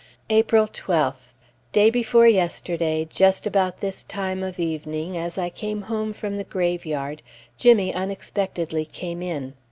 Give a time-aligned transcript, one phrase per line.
[0.31, 1.35] April 12th.
[1.73, 6.43] Day before yesterday, just about this time of evening, as I came home from the
[6.43, 7.21] graveyard,
[7.55, 9.53] Jimmy unexpectedly came in.